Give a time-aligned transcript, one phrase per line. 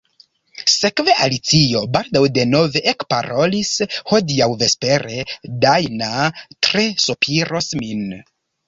[0.75, 3.71] Sekve Alicio baldaŭ denove ekparolis:
[4.15, 5.31] "Hodiaŭ vespere
[5.69, 6.13] Dajna
[6.69, 8.07] tre sopiros min."